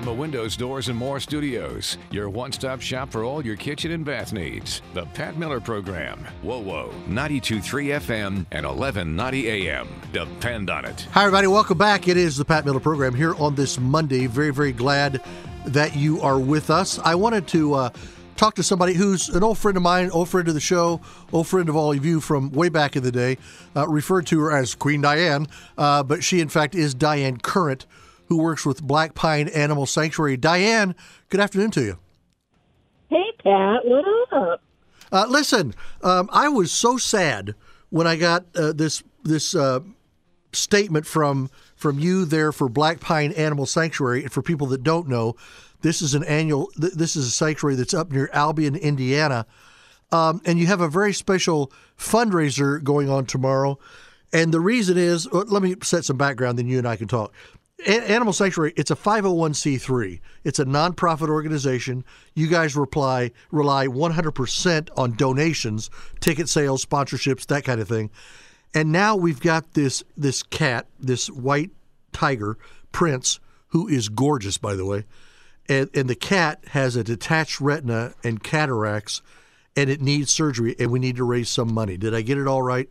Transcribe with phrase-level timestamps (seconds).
[0.00, 3.90] from the Windows, Doors, and More studios, your one stop shop for all your kitchen
[3.90, 4.80] and bath needs.
[4.94, 6.26] The Pat Miller Program.
[6.40, 6.90] Whoa, whoa.
[7.06, 9.86] 92.3 FM and 1190 AM.
[10.10, 11.06] Depend on it.
[11.12, 11.48] Hi, everybody.
[11.48, 12.08] Welcome back.
[12.08, 14.26] It is the Pat Miller Program here on this Monday.
[14.26, 15.22] Very, very glad
[15.66, 16.98] that you are with us.
[17.00, 17.74] I wanted to.
[17.74, 17.90] Uh,
[18.36, 20.98] talk to somebody who's an old friend of mine, old friend of the show,
[21.30, 23.36] old friend of all of you from way back in the day,
[23.76, 25.46] uh, referred to her as Queen Diane,
[25.76, 27.84] uh, but she, in fact, is Diane Current,
[28.30, 30.36] who works with Black Pine Animal Sanctuary.
[30.36, 30.94] Diane,
[31.28, 31.98] good afternoon to you.
[33.08, 34.62] Hey, Pat, what up?
[35.12, 37.56] Uh, listen, um, I was so sad
[37.90, 39.80] when I got uh, this this uh,
[40.52, 44.22] statement from from you there for Black Pine Animal Sanctuary.
[44.22, 45.34] And for people that don't know,
[45.80, 46.70] this is an annual.
[46.76, 49.44] This is a sanctuary that's up near Albion, Indiana,
[50.12, 53.76] um, and you have a very special fundraiser going on tomorrow.
[54.32, 57.08] And the reason is, uh, let me set some background, then you and I can
[57.08, 57.32] talk.
[57.86, 60.20] Animal Sanctuary, it's a 501c3.
[60.44, 62.04] It's a nonprofit organization.
[62.34, 68.10] You guys reply, rely 100% on donations, ticket sales, sponsorships, that kind of thing.
[68.74, 71.70] And now we've got this this cat, this white
[72.12, 72.56] tiger,
[72.92, 75.04] Prince, who is gorgeous, by the way
[75.70, 79.22] and, and the cat has a detached retina and cataracts,
[79.76, 81.96] and it needs surgery, and we need to raise some money.
[81.96, 82.88] Did I get it all right?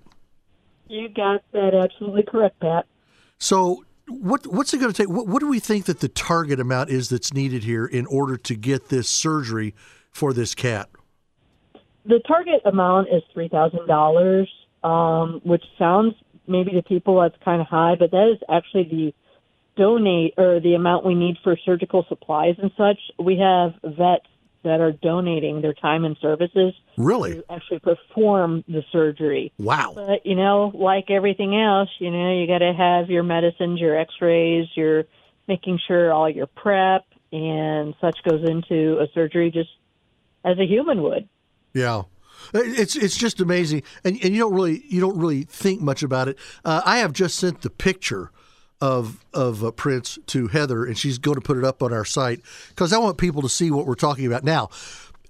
[0.88, 2.86] You got that absolutely correct, Pat.
[3.38, 5.10] So, what what's it going to take?
[5.10, 8.38] What, what do we think that the target amount is that's needed here in order
[8.38, 9.74] to get this surgery
[10.12, 10.90] for this cat?
[12.06, 14.50] The target amount is three thousand um, dollars,
[15.44, 16.16] which sounds
[16.48, 19.14] maybe to people that's kind of high, but that is actually the
[19.80, 24.26] donate or the amount we need for surgical supplies and such, we have vets
[24.64, 29.54] that are donating their time and services really to actually perform the surgery.
[29.58, 29.94] Wow.
[29.96, 33.98] But you know, like everything else, you know, you got to have your medicines, your
[33.98, 35.06] x-rays, your
[35.48, 39.70] making sure all your prep and such goes into a surgery just
[40.44, 41.28] as a human would.
[41.73, 42.04] Yeah.
[42.54, 46.30] It's it's just amazing, and and you don't really you don't really think much about
[46.30, 46.39] it.
[46.64, 48.32] Uh, I have just sent the picture
[48.82, 52.06] of of uh, Prince to Heather, and she's going to put it up on our
[52.06, 54.70] site because I want people to see what we're talking about now.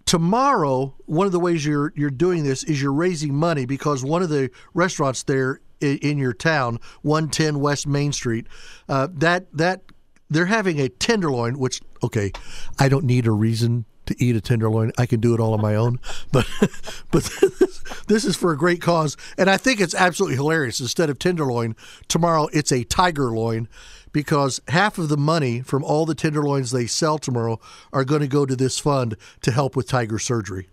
[0.06, 4.22] Tomorrow, one of the ways you're you're doing this is you're raising money because one
[4.22, 8.48] of the restaurants there in, in your town, 110 West Main Street,
[8.88, 9.84] uh, that that
[10.30, 11.58] they're having a tenderloin.
[11.60, 12.32] Which okay,
[12.78, 14.92] I don't need a reason to eat a tenderloin.
[14.98, 16.00] I can do it all on my own.
[16.32, 16.48] But
[17.12, 17.30] but
[18.08, 20.80] this, is for a great cause, and I think it's absolutely hilarious.
[20.80, 21.76] Instead of tenderloin,
[22.08, 23.68] tomorrow it's a tiger loin,
[24.12, 27.60] because half of the money from all the tenderloins they sell tomorrow
[27.94, 30.68] are going to go to this fund to help with tiger surgery.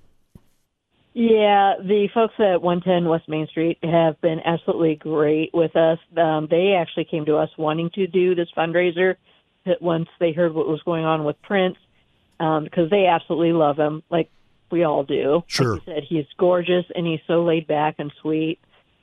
[1.19, 5.99] Yeah, the folks at 110 West Main Street have been absolutely great with us.
[6.15, 9.17] Um, they actually came to us wanting to do this fundraiser
[9.81, 11.79] once they heard what was going on with Prince
[12.41, 14.31] um, because they absolutely love him, like
[14.71, 15.45] we all do.
[15.47, 15.75] Sure.
[15.75, 18.59] Like said, he's gorgeous and he's so laid back and sweet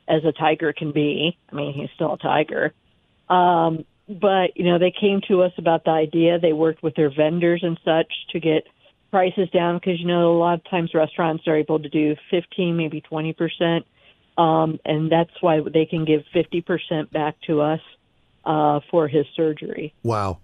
[0.08, 1.36] as a tiger can be.
[1.50, 2.72] I mean, he's still a tiger.
[3.28, 6.38] Um, but you know, they came to us about the idea.
[6.38, 8.66] They worked with their vendors and such to get
[9.10, 12.76] prices down because you know a lot of times restaurants are able to do 15,
[12.76, 13.86] maybe 20 percent,
[14.36, 17.80] um, and that's why they can give 50 percent back to us
[18.44, 19.94] uh, for his surgery.
[20.02, 20.38] Wow.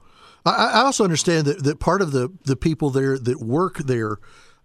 [0.44, 4.18] I, I also understand that, that part of the, the people there that work there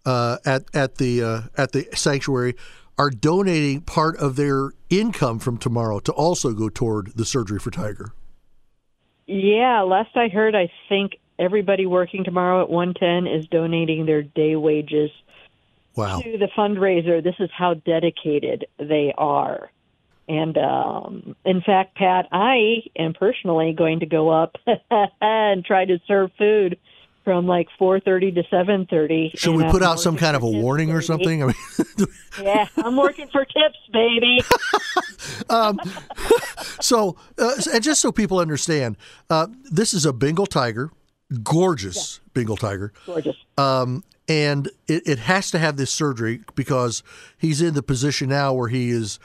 [0.06, 2.56] uh, at at the uh, at the sanctuary
[2.98, 7.72] are donating part of their income from tomorrow to also go toward the surgery for
[7.72, 8.14] Tiger.
[9.28, 14.56] Yeah, last I heard, I think everybody working tomorrow at 110 is donating their day
[14.56, 15.10] wages
[15.96, 16.20] wow.
[16.22, 17.24] to the fundraiser.
[17.24, 19.72] This is how dedicated they are.
[20.28, 24.56] And um, in fact, Pat, I am personally going to go up
[25.22, 26.78] and try to serve food
[27.26, 29.38] from like 4:30 to 7:30.
[29.38, 31.44] Should we put out some kind of a warning or something?
[31.44, 31.56] I mean,
[32.42, 34.42] yeah, I'm working for tips, baby.
[35.50, 35.80] um,
[36.80, 38.96] so, uh, and just so people understand,
[39.30, 40.92] uh, this is a Bengal tiger,
[41.44, 42.30] gorgeous yeah.
[42.34, 43.36] Bengal tiger, gorgeous.
[43.58, 47.04] Um, and it, it has to have this surgery because
[47.38, 49.20] he's in the position now where he is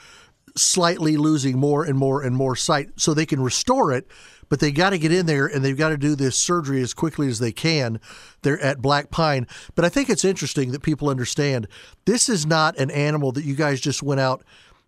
[0.55, 2.89] slightly losing more and more and more sight.
[2.97, 4.07] So they can restore it
[4.51, 6.93] but they got to get in there and they've got to do this surgery as
[6.93, 8.01] quickly as they can
[8.41, 9.47] they're at black pine.
[9.75, 11.67] But i think it's interesting that people understand
[12.03, 14.43] this is not an animal that you guys just went out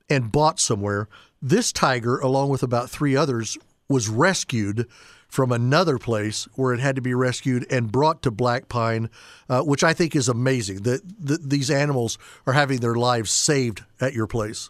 [0.09, 1.07] and bought somewhere.
[1.41, 3.57] This tiger along with about three others
[3.87, 4.85] was rescued
[5.29, 9.09] from another place where it had to be rescued and brought to Black Pine,
[9.49, 13.83] uh, which I think is amazing that, that these animals are having their lives saved
[13.99, 14.69] at your place.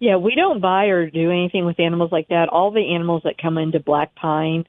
[0.00, 2.48] Yeah, we don't buy or do anything with animals like that.
[2.48, 4.64] All the animals that come into Black Pine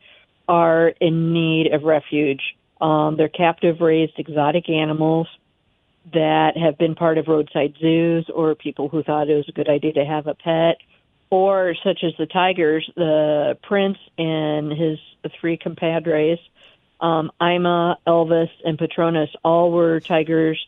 [0.48, 2.42] are in need of refuge.
[2.82, 5.28] Um, they're captive raised exotic animals
[6.14, 9.70] that have been part of roadside zoos or people who thought it was a good
[9.70, 10.78] idea to have a pet,
[11.30, 14.98] or such as the tigers, the prince and his
[15.40, 16.40] three compadres,
[17.02, 20.60] um, Ima, Elvis, and Patronus, all were tigers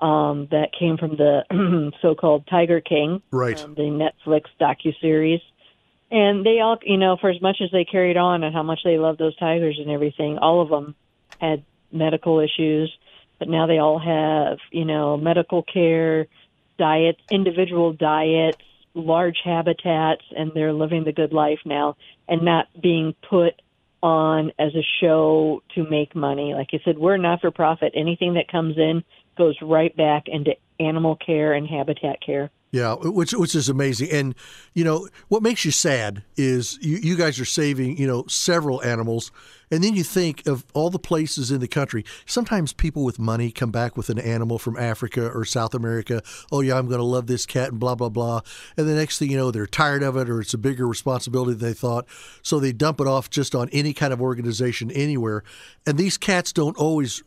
[0.00, 3.58] um, that came from the so-called Tiger King, Right.
[3.58, 5.40] um, the Netflix docuseries.
[6.10, 8.80] And they all, you know, for as much as they carried on and how much
[8.84, 10.94] they loved those tigers and everything, all of them
[11.40, 12.92] had medical issues.
[13.38, 16.26] But now they all have, you know, medical care,
[16.78, 18.62] diets, individual diets,
[18.94, 21.96] large habitats, and they're living the good life now
[22.28, 23.54] and not being put
[24.02, 26.54] on as a show to make money.
[26.54, 27.92] Like I said, we're not for profit.
[27.96, 29.02] Anything that comes in
[29.36, 32.50] goes right back into animal care and habitat care.
[32.74, 34.10] Yeah, which which is amazing.
[34.10, 34.34] And
[34.72, 38.82] you know what makes you sad is you, you guys are saving you know several
[38.82, 39.30] animals,
[39.70, 42.04] and then you think of all the places in the country.
[42.26, 46.20] Sometimes people with money come back with an animal from Africa or South America.
[46.50, 48.40] Oh yeah, I'm going to love this cat and blah blah blah.
[48.76, 51.52] And the next thing you know, they're tired of it or it's a bigger responsibility
[51.52, 52.06] than they thought,
[52.42, 55.44] so they dump it off just on any kind of organization anywhere.
[55.86, 57.22] And these cats don't always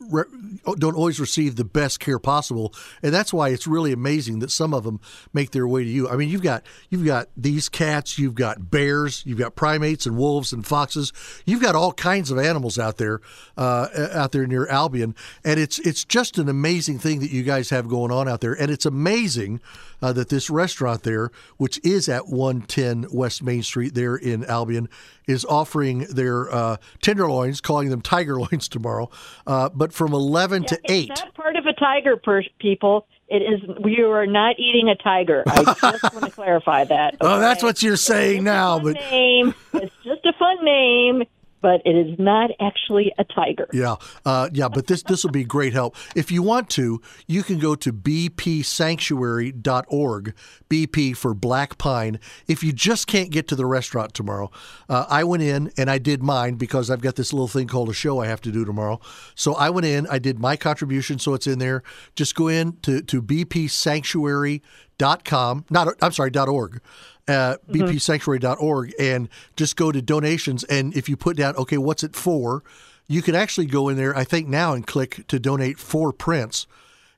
[0.76, 4.74] don't always receive the best care possible, and that's why it's really amazing that some
[4.74, 5.00] of them
[5.34, 6.10] make their way to you.
[6.10, 10.18] I mean, you've got you've got these cats, you've got bears, you've got primates and
[10.18, 11.14] wolves and foxes,
[11.46, 13.22] you've got all kinds of animals out there
[13.58, 17.70] uh, out there near Albion, and it's it's just an amazing thing that you guys
[17.70, 19.62] have going on out there, and it's amazing
[20.02, 24.90] uh, that this restaurant there, which is at 110 West Main Street there in Albion,
[25.28, 29.10] is offering their uh, tenderloins, calling them tiger loins tomorrow,
[29.46, 31.10] uh, but from 11 to 8.
[31.10, 33.08] It's not part of a tiger, per- people.
[33.30, 33.62] It is.
[33.84, 35.44] We are not eating a tiger.
[35.48, 37.18] I just want to clarify that.
[37.20, 39.54] Oh, that's what you're saying now, Fun but name.
[39.74, 41.24] It's just a fun name,
[41.62, 43.70] but it is not actually a tiger.
[43.74, 43.96] Yeah,
[44.26, 45.96] uh, yeah, but this this will be great help.
[46.16, 50.34] If you want to, you can go to bpsanctuary.org,
[50.70, 52.20] BP for Black Pine.
[52.48, 54.52] If you just can't get to the restaurant tomorrow,
[54.90, 57.90] uh, I went in and I did mine because I've got this little thing called
[57.90, 59.00] a show I have to do tomorrow.
[59.36, 61.84] So I went in, I did my contribution, so it's in there.
[62.16, 65.66] Just go in to to bpsanctuary.com.
[65.70, 66.82] Not I'm sorry, dot .org
[67.28, 70.64] uh, bpsanctuary.org and just go to donations.
[70.66, 72.64] And if you put down, okay, what's it for?
[73.08, 76.68] You can actually go in there, I think now, and click to donate for Prince.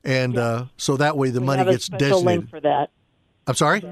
[0.04, 2.48] And uh, so that way the We money gets designated.
[2.48, 2.90] for that.
[3.46, 3.82] I'm sorry?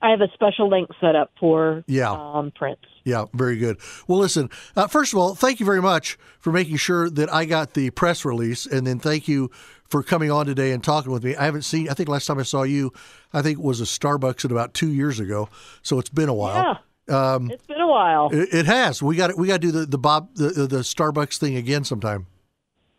[0.00, 2.12] I have a special link set up for Yeah.
[2.12, 2.80] um, Prince.
[3.04, 3.78] Yeah, very good.
[4.06, 7.44] Well, listen, uh, first of all, thank you very much for making sure that I
[7.46, 8.64] got the press release.
[8.66, 9.50] And then thank you
[9.88, 11.34] for coming on today and talking with me.
[11.34, 12.92] I haven't seen, I think last time I saw you,
[13.32, 15.48] I think was a Starbucks at about two years ago.
[15.82, 16.78] So it's been a while.
[17.08, 18.28] Yeah, Um, it's been a while.
[18.30, 19.02] It, it has.
[19.02, 21.84] We got we got to do the the Bob the, the the Starbucks thing again
[21.84, 22.26] sometime.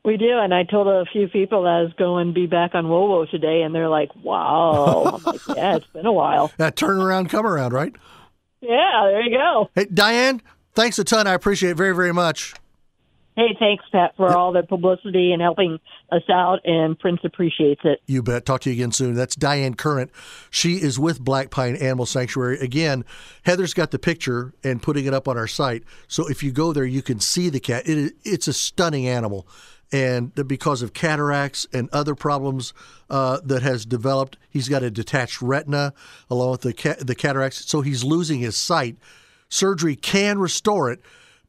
[0.09, 2.85] We do, and I told a few people I was going to be back on
[2.85, 6.99] WoWo today, and they're like, "Wow!" I'm like, "Yeah, it's been a while." That turn
[6.99, 7.93] around, come around, right?
[8.59, 9.69] Yeah, there you go.
[9.75, 10.41] Hey, Diane,
[10.73, 11.27] thanks a ton.
[11.27, 12.55] I appreciate it very very much.
[13.35, 15.77] Hey, thanks, Pat, for all the publicity and helping
[16.11, 18.01] us out, and Prince appreciates it.
[18.07, 18.47] You bet.
[18.47, 19.13] Talk to you again soon.
[19.13, 20.09] That's Diane Current.
[20.49, 22.59] She is with Black Pine Animal Sanctuary.
[22.61, 23.05] Again,
[23.43, 25.83] Heather's got the picture and putting it up on our site.
[26.07, 27.87] So if you go there, you can see the cat.
[27.87, 29.47] It is, it's a stunning animal.
[29.91, 32.73] And because of cataracts and other problems
[33.09, 35.93] uh, that has developed, he's got a detached retina
[36.29, 37.65] along with the, ca- the cataracts.
[37.65, 38.97] So he's losing his sight.
[39.49, 41.01] Surgery can restore it,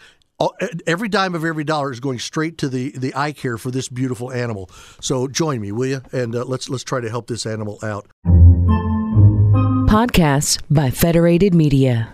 [0.87, 3.89] Every dime of every dollar is going straight to the, the eye care for this
[3.89, 4.71] beautiful animal.
[5.01, 6.03] So join me, will you?
[6.13, 8.07] And uh, let's let's try to help this animal out.
[9.89, 12.13] Podcasts by Federated Media.